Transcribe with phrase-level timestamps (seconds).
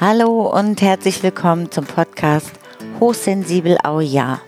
[0.00, 2.52] Hallo und herzlich willkommen zum Podcast
[3.00, 4.40] Hochsensibel Au Ja.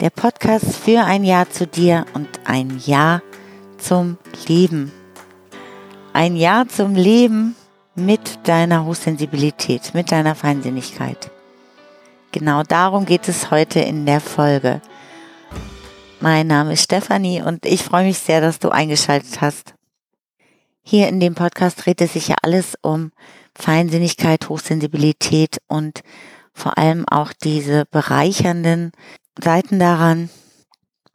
[0.00, 3.22] Der Podcast für ein Ja zu dir und ein Ja
[3.78, 4.92] zum Leben.
[6.12, 7.56] Ein Ja zum Leben
[7.94, 11.30] mit deiner Hochsensibilität, mit deiner Feinsinnigkeit.
[12.30, 14.82] Genau darum geht es heute in der Folge.
[16.20, 19.72] Mein Name ist Stefanie und ich freue mich sehr, dass du eingeschaltet hast.
[20.82, 23.10] Hier in dem Podcast dreht es sich ja alles um
[23.56, 26.02] Feinsinnigkeit, Hochsensibilität und
[26.52, 28.92] vor allem auch diese bereichernden
[29.42, 30.30] Seiten daran,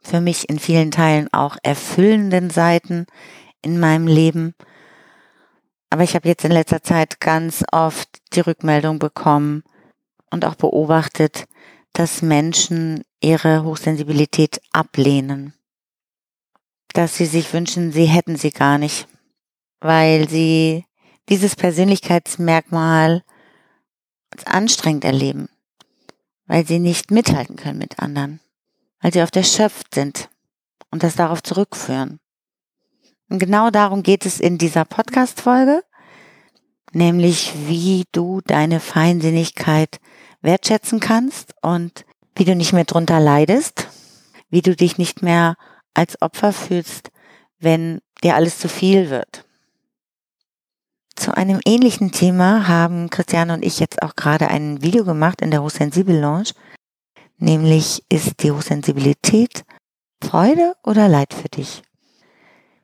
[0.00, 3.06] für mich in vielen Teilen auch erfüllenden Seiten
[3.62, 4.54] in meinem Leben.
[5.90, 9.62] Aber ich habe jetzt in letzter Zeit ganz oft die Rückmeldung bekommen
[10.30, 11.46] und auch beobachtet,
[11.92, 15.54] dass Menschen ihre Hochsensibilität ablehnen.
[16.92, 19.08] Dass sie sich wünschen, sie hätten sie gar nicht,
[19.80, 20.84] weil sie
[21.28, 23.22] dieses Persönlichkeitsmerkmal
[24.30, 25.48] als anstrengend erleben,
[26.46, 28.40] weil sie nicht mithalten können mit anderen,
[29.00, 30.28] weil sie oft erschöpft sind
[30.90, 32.20] und das darauf zurückführen.
[33.28, 35.82] Und genau darum geht es in dieser Podcast-Folge,
[36.92, 39.98] nämlich wie du deine Feinsinnigkeit
[40.42, 42.04] wertschätzen kannst und
[42.36, 43.88] wie du nicht mehr drunter leidest,
[44.48, 45.56] wie du dich nicht mehr
[45.94, 47.10] als Opfer fühlst,
[47.58, 49.45] wenn dir alles zu viel wird.
[51.16, 55.50] Zu einem ähnlichen Thema haben Christiane und ich jetzt auch gerade ein Video gemacht in
[55.50, 56.50] der Hochsensibel Lounge.
[57.38, 59.64] Nämlich ist die Hochsensibilität
[60.22, 61.82] Freude oder Leid für dich?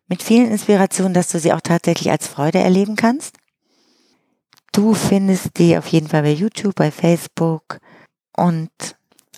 [0.09, 3.37] Mit vielen Inspirationen, dass du sie auch tatsächlich als Freude erleben kannst.
[4.73, 7.79] Du findest die auf jeden Fall bei YouTube, bei Facebook
[8.37, 8.71] und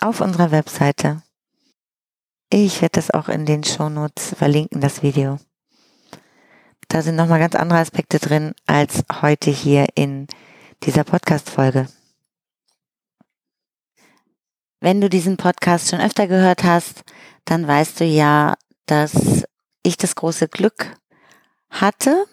[0.00, 1.22] auf unserer Webseite.
[2.50, 5.38] Ich werde das auch in den Shownotes verlinken, das Video.
[6.94, 10.28] Da sind nochmal ganz andere Aspekte drin als heute hier in
[10.84, 11.88] dieser Podcast-Folge.
[14.78, 17.02] Wenn du diesen Podcast schon öfter gehört hast,
[17.46, 18.54] dann weißt du ja,
[18.86, 19.42] dass
[19.82, 20.96] ich das große Glück
[21.68, 22.26] hatte,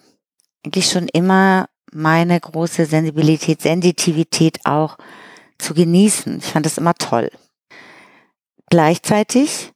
[0.64, 4.96] eigentlich schon immer meine große Sensibilität, Sensitivität auch
[5.58, 6.38] zu genießen.
[6.38, 7.32] Ich fand das immer toll.
[8.70, 9.72] Gleichzeitig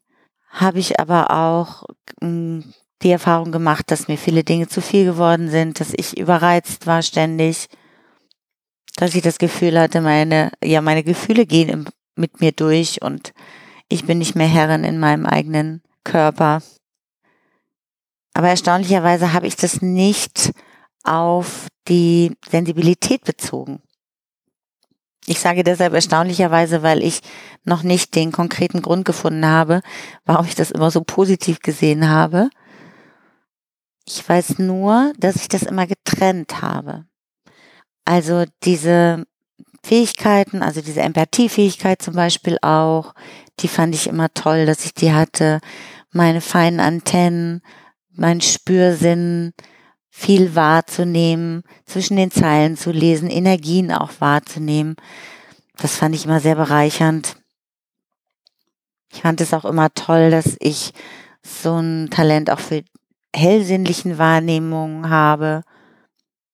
[0.49, 1.83] habe ich aber auch
[2.21, 6.87] hm, die Erfahrung gemacht, dass mir viele Dinge zu viel geworden sind, dass ich überreizt
[6.87, 7.69] war ständig,
[8.97, 13.33] dass ich das Gefühl hatte, meine, ja, meine Gefühle gehen im, mit mir durch und
[13.89, 16.62] ich bin nicht mehr Herrin in meinem eigenen Körper.
[18.34, 20.53] Aber erstaunlicherweise habe ich das nicht
[21.05, 23.81] auf die Sensibilität bezogen.
[25.27, 27.21] Ich sage deshalb erstaunlicherweise, weil ich
[27.65, 29.81] noch nicht den konkreten Grund gefunden habe,
[30.25, 32.49] warum ich das immer so positiv gesehen habe.
[34.09, 37.06] Ich weiß nur, dass ich das immer getrennt habe.
[38.05, 39.27] Also diese
[39.83, 43.15] Fähigkeiten, also diese Empathiefähigkeit zum Beispiel auch,
[43.61, 45.61] die fand ich immer toll, dass ich die hatte.
[46.12, 47.62] Meine feinen Antennen,
[48.12, 49.53] mein Spürsinn,
[50.09, 54.97] viel wahrzunehmen, zwischen den Zeilen zu lesen, Energien auch wahrzunehmen.
[55.77, 57.37] Das fand ich immer sehr bereichernd.
[59.12, 60.93] Ich fand es auch immer toll, dass ich
[61.43, 62.83] so ein Talent auch für
[63.37, 65.63] hellsinnlichen Wahrnehmungen habe.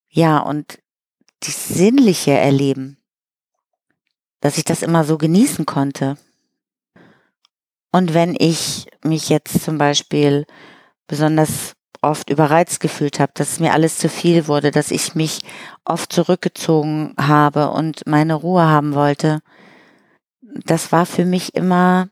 [0.08, 0.78] Ja, und
[1.44, 2.98] die sinnliche Erleben,
[4.40, 6.16] dass ich das immer so genießen konnte.
[7.92, 10.46] Und wenn ich mich jetzt zum Beispiel
[11.06, 15.40] besonders oft überreizt gefühlt habe, dass mir alles zu viel wurde, dass ich mich
[15.84, 19.40] oft zurückgezogen habe und meine Ruhe haben wollte,
[20.40, 22.08] das war für mich immer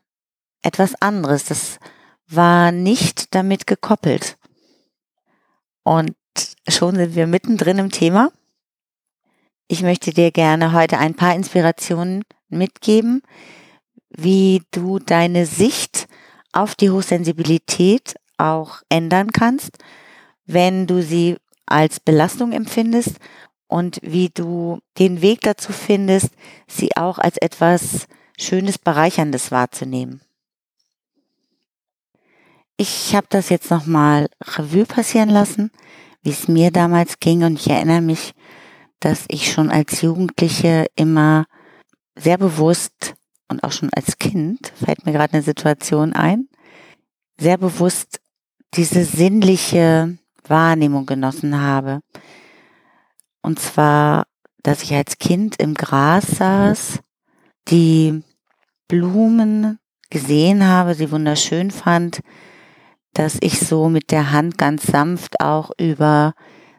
[0.61, 1.45] etwas anderes.
[1.45, 1.79] Das
[2.27, 4.37] war nicht damit gekoppelt.
[5.83, 6.15] Und
[6.67, 8.31] schon sind wir mittendrin im Thema.
[9.67, 13.21] Ich möchte dir gerne heute ein paar Inspirationen mitgeben,
[14.09, 16.07] wie du deine Sicht
[16.51, 19.77] auf die Hochsensibilität auch ändern kannst,
[20.45, 23.15] wenn du sie als Belastung empfindest
[23.67, 26.31] und wie du den Weg dazu findest,
[26.67, 28.07] sie auch als etwas
[28.37, 30.21] Schönes, Bereicherndes wahrzunehmen.
[32.83, 35.69] Ich habe das jetzt nochmal Revue passieren lassen,
[36.23, 38.33] wie es mir damals ging und ich erinnere mich,
[38.99, 41.45] dass ich schon als Jugendliche immer
[42.17, 43.13] sehr bewusst
[43.49, 46.49] und auch schon als Kind, fällt mir gerade eine Situation ein,
[47.39, 48.19] sehr bewusst
[48.73, 50.17] diese sinnliche
[50.47, 51.99] Wahrnehmung genossen habe.
[53.43, 54.23] Und zwar,
[54.63, 56.99] dass ich als Kind im Gras saß,
[57.67, 58.23] die
[58.87, 59.77] Blumen
[60.09, 62.21] gesehen habe, sie wunderschön fand,
[63.13, 66.33] dass ich so mit der Hand ganz sanft auch über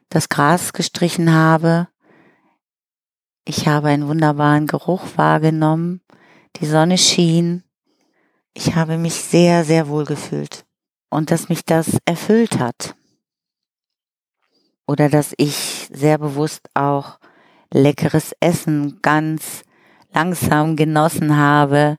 [0.08, 1.88] das Gras gestrichen habe,
[3.44, 6.00] Ich habe einen wunderbaren Geruch wahrgenommen.
[6.56, 7.64] Die Sonne schien.
[8.54, 10.64] Ich habe mich sehr, sehr wohl gefühlt.
[11.10, 12.94] Und dass mich das erfüllt hat.
[14.86, 17.18] Oder dass ich sehr bewusst auch
[17.72, 19.62] leckeres Essen ganz
[20.12, 21.96] langsam genossen habe,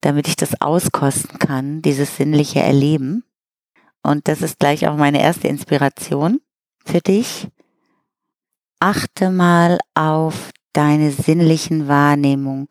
[0.00, 3.24] damit ich das auskosten kann, dieses sinnliche Erleben.
[4.06, 6.40] Und das ist gleich auch meine erste Inspiration
[6.84, 7.48] für dich.
[8.78, 12.68] Achte mal auf deine sinnlichen Wahrnehmungen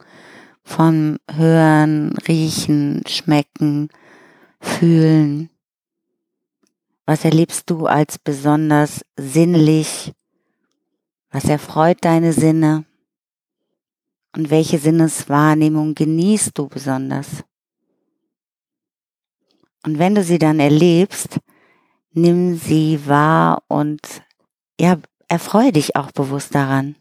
[0.64, 3.90] von Hören, Riechen, Schmecken,
[4.62, 5.50] Fühlen.
[7.06, 10.14] Was erlebst du als besonders sinnlich?
[11.31, 12.86] Was erfreut deine Sinne?
[14.34, 17.44] Und welche Sinneswahrnehmung genießt du besonders?
[19.86, 21.40] Und wenn du sie dann erlebst,
[22.12, 24.02] nimm sie wahr und
[24.80, 24.98] ja,
[25.28, 26.96] erfreue dich auch bewusst daran.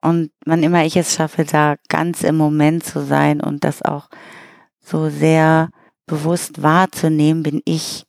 [0.00, 4.08] Und wann immer ich es schaffe, da ganz im Moment zu sein und das auch
[4.80, 5.70] so sehr
[6.06, 8.04] bewusst wahrzunehmen, bin ich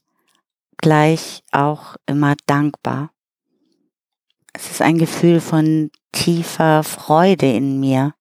[0.77, 3.11] gleich auch immer dankbar.
[4.53, 8.13] Es ist ein Gefühl von tiefer Freude in mir.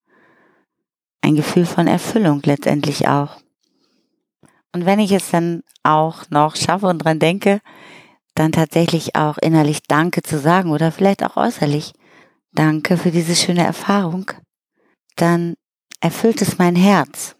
[1.20, 3.42] Ein Gefühl von Erfüllung letztendlich auch.
[4.72, 7.60] Und wenn ich es dann auch noch schaffe und dran denke,
[8.34, 11.92] dann tatsächlich auch innerlich Danke zu sagen oder vielleicht auch äußerlich
[12.54, 14.30] Danke für diese schöne Erfahrung,
[15.16, 15.54] dann
[16.00, 17.36] erfüllt es mein Herz.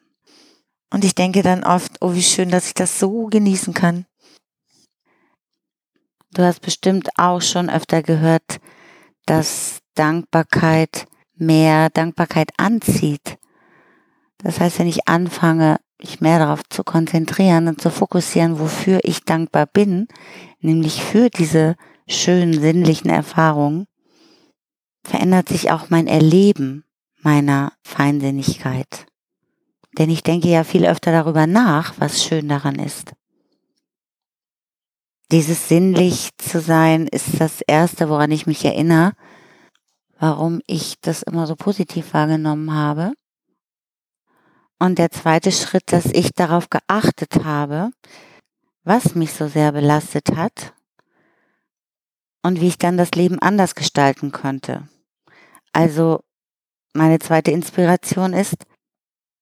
[0.90, 4.06] Und ich denke dann oft, oh, wie schön, dass ich das so genießen kann.
[6.34, 8.60] Du hast bestimmt auch schon öfter gehört,
[9.26, 13.38] dass Dankbarkeit mehr Dankbarkeit anzieht.
[14.38, 19.24] Das heißt, wenn ich anfange, mich mehr darauf zu konzentrieren und zu fokussieren, wofür ich
[19.24, 20.08] dankbar bin,
[20.60, 21.76] nämlich für diese
[22.08, 23.86] schönen sinnlichen Erfahrungen,
[25.04, 26.84] verändert sich auch mein Erleben
[27.22, 29.06] meiner Feinsinnigkeit.
[29.98, 33.12] Denn ich denke ja viel öfter darüber nach, was schön daran ist.
[35.30, 39.12] Dieses sinnlich zu sein ist das Erste, woran ich mich erinnere,
[40.18, 43.12] warum ich das immer so positiv wahrgenommen habe.
[44.82, 47.92] Und der zweite Schritt, dass ich darauf geachtet habe,
[48.82, 50.74] was mich so sehr belastet hat
[52.42, 54.88] und wie ich dann das Leben anders gestalten könnte.
[55.72, 56.24] Also
[56.94, 58.56] meine zweite Inspiration ist,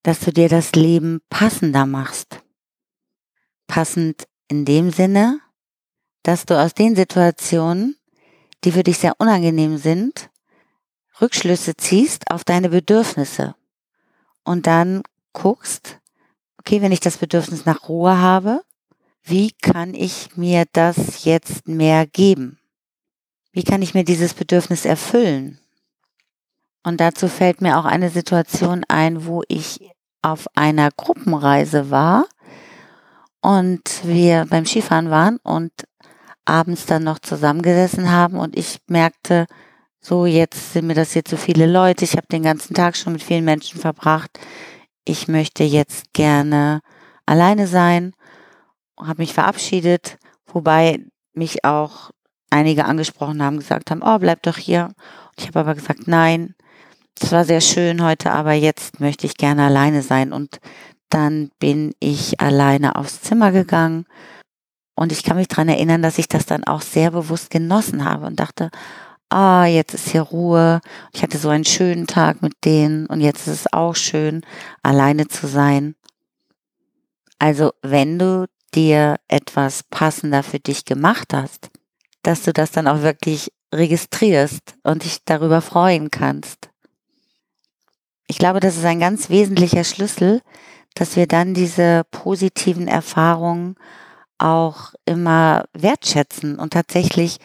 [0.02, 2.42] dass du dir das Leben passender machst.
[3.66, 5.40] Passend in dem Sinne,
[6.22, 7.96] dass du aus den Situationen,
[8.62, 10.28] die für dich sehr unangenehm sind,
[11.18, 13.54] Rückschlüsse ziehst auf deine Bedürfnisse
[14.44, 15.02] und dann
[15.32, 15.98] guckst,
[16.58, 18.62] okay, wenn ich das Bedürfnis nach Ruhe habe,
[19.22, 22.58] wie kann ich mir das jetzt mehr geben?
[23.52, 25.58] Wie kann ich mir dieses Bedürfnis erfüllen?
[26.82, 29.90] Und dazu fällt mir auch eine Situation ein, wo ich
[30.22, 32.26] auf einer Gruppenreise war
[33.40, 35.72] und wir beim Skifahren waren und
[36.44, 39.46] abends dann noch zusammengesessen haben und ich merkte,
[40.00, 43.12] so jetzt sind mir das hier zu viele Leute, ich habe den ganzen Tag schon
[43.12, 44.38] mit vielen Menschen verbracht,
[45.04, 46.80] ich möchte jetzt gerne
[47.26, 48.12] alleine sein,
[48.98, 52.10] habe mich verabschiedet, wobei mich auch
[52.50, 54.92] einige angesprochen haben, gesagt haben, oh, bleib doch hier.
[55.38, 56.54] Ich habe aber gesagt, nein,
[57.20, 60.32] es war sehr schön heute, aber jetzt möchte ich gerne alleine sein.
[60.32, 60.60] Und
[61.08, 64.06] dann bin ich alleine aufs Zimmer gegangen
[65.00, 68.26] und ich kann mich dran erinnern, dass ich das dann auch sehr bewusst genossen habe
[68.26, 68.70] und dachte,
[69.30, 70.80] ah, jetzt ist hier Ruhe.
[71.12, 74.42] Ich hatte so einen schönen Tag mit denen und jetzt ist es auch schön,
[74.82, 75.94] alleine zu sein.
[77.38, 81.70] Also wenn du dir etwas passender für dich gemacht hast,
[82.22, 86.68] dass du das dann auch wirklich registrierst und dich darüber freuen kannst.
[88.26, 90.42] Ich glaube, das ist ein ganz wesentlicher Schlüssel,
[90.94, 93.76] dass wir dann diese positiven Erfahrungen
[94.38, 97.38] auch immer wertschätzen und tatsächlich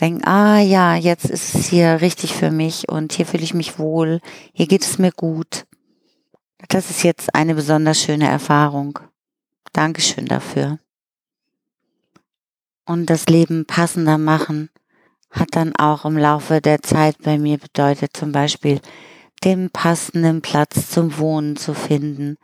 [0.00, 3.78] denken, ah ja, jetzt ist es hier richtig für mich und hier fühle ich mich
[3.78, 4.20] wohl,
[4.52, 5.66] hier geht es mir gut.
[6.68, 8.98] Das ist jetzt eine besonders schöne Erfahrung.
[9.72, 10.78] Dankeschön dafür.
[12.84, 14.70] Und das Leben passender machen
[15.30, 18.80] hat dann auch im Laufe der Zeit bei mir bedeutet, zum Beispiel
[19.44, 22.38] den passenden Platz zum Wohnen zu finden,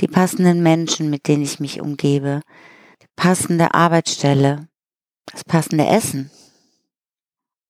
[0.00, 2.42] die passenden Menschen, mit denen ich mich umgebe,
[3.02, 4.68] die passende Arbeitsstelle,
[5.26, 6.30] das passende Essen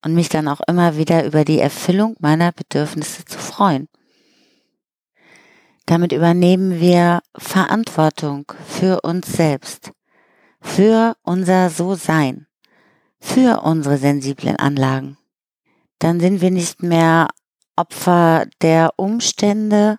[0.05, 3.89] und mich dann auch immer wieder über die Erfüllung meiner Bedürfnisse zu freuen.
[5.87, 9.93] Damit übernehmen wir Verantwortung für uns selbst,
[10.61, 12.47] für unser So-Sein,
[13.19, 15.17] für unsere sensiblen Anlagen.
[15.99, 17.29] Dann sind wir nicht mehr
[17.75, 19.99] Opfer der Umstände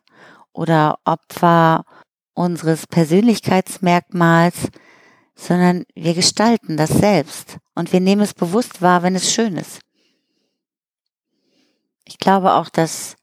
[0.54, 1.86] oder Opfer
[2.34, 4.70] unseres Persönlichkeitsmerkmals,
[5.36, 9.80] sondern wir gestalten das selbst und wir nehmen es bewusst wahr, wenn es schön ist.
[12.10, 13.16] Ich glaube auch, dass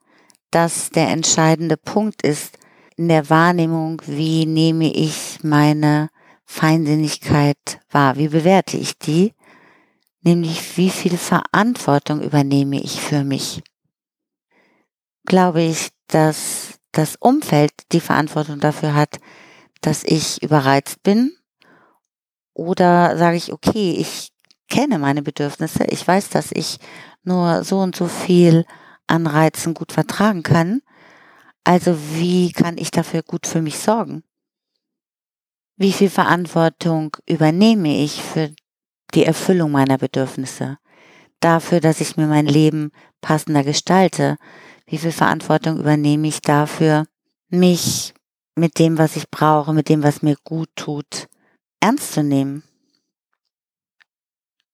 [0.53, 2.57] das der entscheidende Punkt ist
[2.97, 6.09] in der Wahrnehmung, wie nehme ich meine
[6.45, 9.35] Feinsinnigkeit wahr, wie bewerte ich die,
[10.23, 13.65] nämlich wie viel Verantwortung übernehme ich für mich.
[15.27, 19.19] Glaube ich, dass das Umfeld die Verantwortung dafür hat,
[19.81, 21.37] dass ich überreizt bin?
[22.55, 24.31] Oder sage ich, okay, ich
[24.69, 26.79] kenne meine Bedürfnisse, ich weiß, dass ich
[27.27, 28.65] nur so und so viel
[29.07, 30.83] an Reizen gut vertragen kann.
[31.65, 34.23] Also wie kann ich dafür gut für mich sorgen?
[35.77, 38.51] Wie viel Verantwortung übernehme ich für
[39.15, 40.79] die Erfüllung meiner Bedürfnisse?
[41.41, 44.39] Dafür, dass ich mir mein Leben passender gestalte?
[44.87, 47.07] Wie viel Verantwortung übernehme ich dafür,
[47.49, 48.15] mich
[48.55, 51.29] mit dem, was ich brauche, mit dem, was mir gut tut,
[51.81, 52.63] ernst zu nehmen?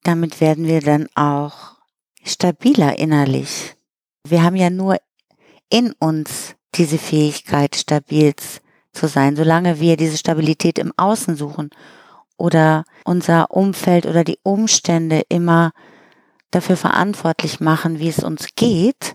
[0.04, 1.71] Damit werden wir dann auch
[2.24, 3.76] stabiler innerlich.
[4.26, 4.96] Wir haben ja nur
[5.70, 8.34] in uns diese Fähigkeit, stabil
[8.92, 11.70] zu sein, solange wir diese Stabilität im Außen suchen
[12.36, 15.72] oder unser Umfeld oder die Umstände immer
[16.50, 19.14] dafür verantwortlich machen, wie es uns geht,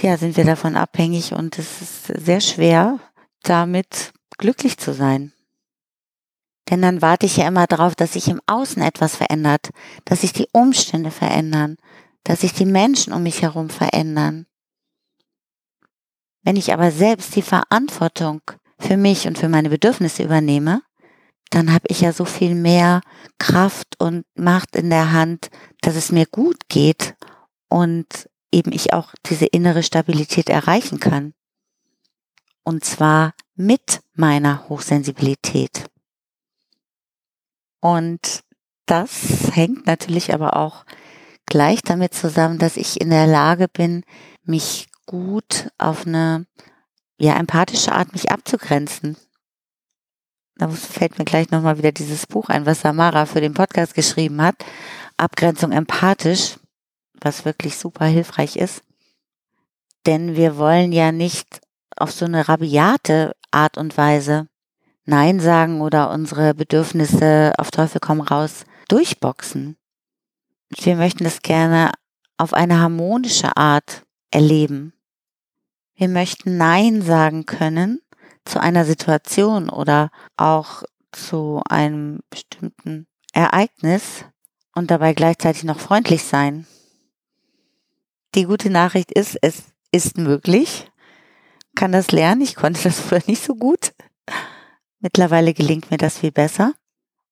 [0.00, 3.00] ja, sind wir davon abhängig und es ist sehr schwer,
[3.42, 5.32] damit glücklich zu sein.
[6.70, 9.70] Denn dann warte ich ja immer darauf, dass sich im Außen etwas verändert,
[10.04, 11.76] dass sich die Umstände verändern,
[12.24, 14.46] dass sich die Menschen um mich herum verändern.
[16.42, 18.40] Wenn ich aber selbst die Verantwortung
[18.78, 20.82] für mich und für meine Bedürfnisse übernehme,
[21.50, 23.00] dann habe ich ja so viel mehr
[23.38, 27.16] Kraft und Macht in der Hand, dass es mir gut geht
[27.68, 31.34] und eben ich auch diese innere Stabilität erreichen kann.
[32.64, 35.86] Und zwar mit meiner Hochsensibilität.
[37.80, 38.42] Und
[38.86, 40.84] das hängt natürlich aber auch
[41.48, 44.04] gleich damit zusammen, dass ich in der Lage bin,
[44.44, 46.46] mich gut auf eine
[47.18, 49.16] ja, empathische Art mich abzugrenzen.
[50.56, 54.42] Da fällt mir gleich nochmal wieder dieses Buch ein, was Samara für den Podcast geschrieben
[54.42, 54.56] hat.
[55.16, 56.58] Abgrenzung empathisch,
[57.20, 58.82] was wirklich super hilfreich ist.
[60.06, 61.60] Denn wir wollen ja nicht
[61.96, 64.48] auf so eine rabiate Art und Weise
[65.10, 69.77] Nein sagen oder unsere Bedürfnisse auf Teufel komm raus durchboxen.
[70.70, 71.92] Wir möchten das gerne
[72.36, 74.92] auf eine harmonische Art erleben.
[75.94, 78.00] Wir möchten Nein sagen können
[78.44, 80.82] zu einer Situation oder auch
[81.12, 84.24] zu einem bestimmten Ereignis
[84.74, 86.66] und dabei gleichzeitig noch freundlich sein.
[88.34, 90.90] Die gute Nachricht ist, es ist möglich,
[91.74, 92.42] kann das lernen.
[92.42, 93.92] Ich konnte das früher nicht so gut.
[95.00, 96.74] Mittlerweile gelingt mir das viel besser.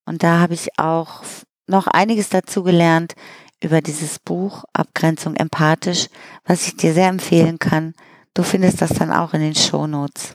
[0.04, 1.22] Und da habe ich auch
[1.66, 3.14] noch einiges dazu gelernt
[3.62, 6.08] über dieses Buch Abgrenzung empathisch,
[6.44, 7.94] was ich dir sehr empfehlen kann.
[8.34, 10.34] Du findest das dann auch in den Show Notes.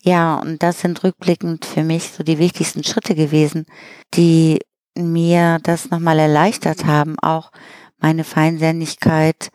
[0.00, 3.66] Ja, und das sind rückblickend für mich so die wichtigsten Schritte gewesen,
[4.14, 4.60] die
[4.96, 7.52] mir das nochmal erleichtert haben, auch
[7.98, 9.50] meine Feinsinnigkeit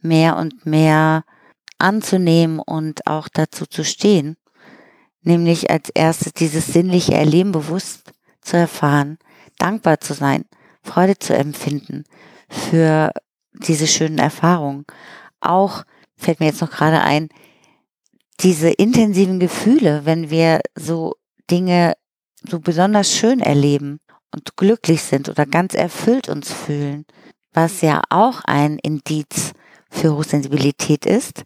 [0.00, 1.24] mehr und mehr
[1.78, 4.36] anzunehmen und auch dazu zu stehen
[5.24, 9.18] nämlich als erstes dieses sinnliche Erleben bewusst zu erfahren,
[9.58, 10.44] dankbar zu sein,
[10.82, 12.04] Freude zu empfinden
[12.48, 13.10] für
[13.52, 14.84] diese schönen Erfahrungen.
[15.40, 15.84] Auch
[16.16, 17.28] fällt mir jetzt noch gerade ein,
[18.40, 21.14] diese intensiven Gefühle, wenn wir so
[21.50, 21.94] Dinge
[22.48, 24.00] so besonders schön erleben
[24.34, 27.06] und glücklich sind oder ganz erfüllt uns fühlen,
[27.52, 29.52] was ja auch ein Indiz
[29.90, 31.44] für Hochsensibilität ist,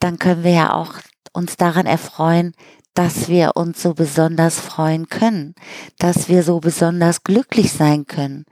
[0.00, 0.94] dann können wir ja auch
[1.38, 2.52] uns daran erfreuen,
[2.94, 5.54] dass wir uns so besonders freuen können,
[5.98, 8.44] dass wir so besonders glücklich sein können,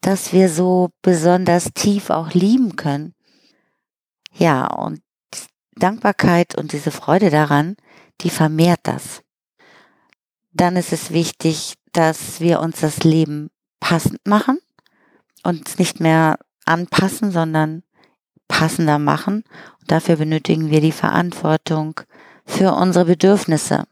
[0.00, 3.14] dass wir so besonders tief auch lieben können.
[4.32, 5.02] Ja, und
[5.76, 7.76] Dankbarkeit und diese Freude daran,
[8.22, 9.22] die vermehrt das.
[10.52, 13.50] Dann ist es wichtig, dass wir uns das Leben
[13.80, 14.58] passend machen
[15.42, 17.82] und nicht mehr anpassen, sondern
[18.48, 19.44] passender machen.
[19.80, 22.00] Und dafür benötigen wir die Verantwortung
[22.44, 23.84] für unsere Bedürfnisse.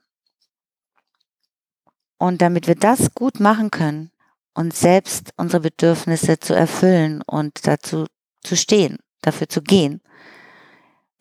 [2.19, 4.13] Und damit wir das gut machen können,
[4.55, 8.07] uns selbst unsere Bedürfnisse zu erfüllen und dazu
[8.45, 10.01] zu stehen, dafür zu gehen,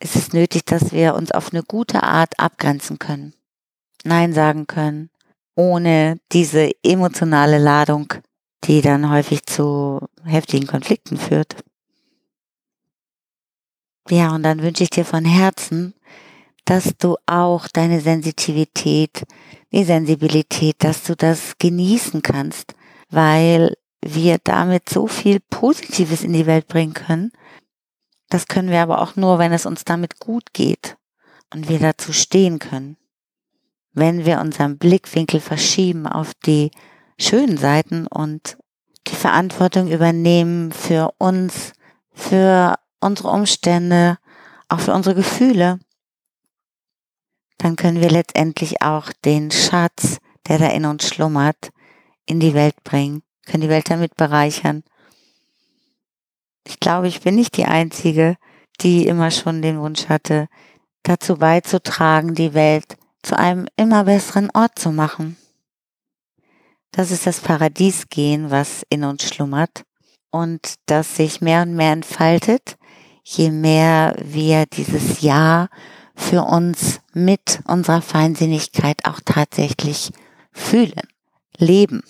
[0.00, 3.34] ist es nötig, dass wir uns auf eine gute Art abgrenzen können,
[4.04, 5.10] Nein sagen können,
[5.54, 8.12] ohne diese emotionale Ladung,
[8.64, 11.56] die dann häufig zu heftigen Konflikten führt.
[14.08, 15.94] Ja, und dann wünsche ich dir von Herzen,
[16.64, 19.24] dass du auch deine Sensitivität,
[19.72, 22.74] die Sensibilität, dass du das genießen kannst,
[23.10, 27.32] weil wir damit so viel Positives in die Welt bringen können.
[28.28, 30.96] Das können wir aber auch nur, wenn es uns damit gut geht
[31.52, 32.96] und wir dazu stehen können.
[33.92, 36.70] Wenn wir unseren Blickwinkel verschieben auf die
[37.18, 38.56] schönen Seiten und
[39.06, 41.72] die Verantwortung übernehmen für uns,
[42.12, 44.18] für unsere Umstände,
[44.68, 45.78] auch für unsere Gefühle,
[47.62, 51.70] dann können wir letztendlich auch den Schatz, der da in uns schlummert,
[52.26, 54.82] in die Welt bringen, können die Welt damit bereichern.
[56.66, 58.36] Ich glaube, ich bin nicht die Einzige,
[58.80, 60.48] die immer schon den Wunsch hatte,
[61.04, 65.36] dazu beizutragen, die Welt zu einem immer besseren Ort zu machen.
[66.90, 69.84] Das ist das Paradiesgehen, was in uns schlummert
[70.30, 72.76] und das sich mehr und mehr entfaltet,
[73.22, 75.68] je mehr wir dieses Ja
[76.22, 80.12] für uns mit unserer Feinsinnigkeit auch tatsächlich
[80.52, 81.02] fühlen,
[81.58, 82.02] leben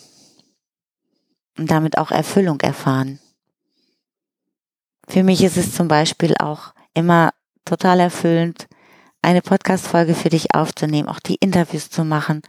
[1.58, 3.18] und damit auch Erfüllung erfahren.
[5.08, 7.32] Für mich ist es zum Beispiel auch immer
[7.64, 8.68] total erfüllend,
[9.22, 12.42] eine Podcast-Folge für dich aufzunehmen, auch die Interviews zu machen.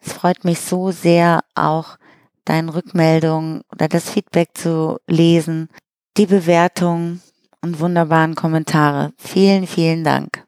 [0.00, 1.96] Es freut mich so sehr, auch
[2.44, 5.68] deine Rückmeldungen oder das Feedback zu lesen,
[6.16, 7.22] die Bewertungen
[7.62, 9.12] und wunderbaren Kommentare.
[9.16, 10.44] Vielen, vielen Dank.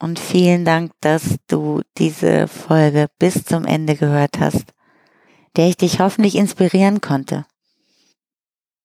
[0.00, 4.74] Und vielen Dank, dass du diese Folge bis zum Ende gehört hast,
[5.56, 7.46] der ich dich hoffentlich inspirieren konnte.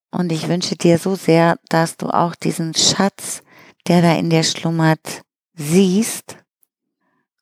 [0.10, 3.44] Und ich wünsche dir so sehr, dass du auch diesen Schatz,
[3.88, 6.38] der da in dir schlummert, siehst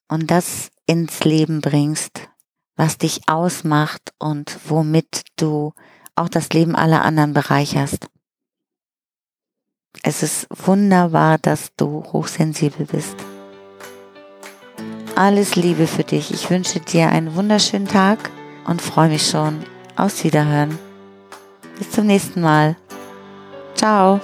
[0.08, 2.30] und das ins Leben bringst,
[2.76, 5.74] was dich ausmacht und womit du
[6.16, 8.08] auch das Leben aller anderen bereicherst.
[10.04, 13.16] Es ist wunderbar, dass du hochsensibel bist.
[15.20, 16.34] Alles Liebe für dich.
[16.34, 18.32] Ich wünsche dir einen wunderschönen Tag
[18.66, 19.66] und freue mich schon
[19.98, 20.80] aufs Wiederhören.
[21.78, 22.78] Bis zum nächsten Mal.
[23.76, 24.22] Ciao.